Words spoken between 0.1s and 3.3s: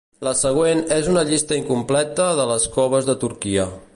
La següent és una llista incompleta de les coves de